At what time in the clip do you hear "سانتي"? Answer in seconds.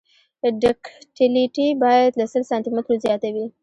2.49-2.69